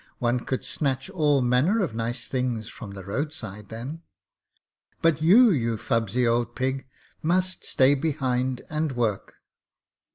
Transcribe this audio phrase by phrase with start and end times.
[0.17, 4.01] One could snatch all manner of nice things from the roadside then.
[4.99, 6.87] 'But you, you fubsy old pig,
[7.21, 9.35] must stay behind and work.'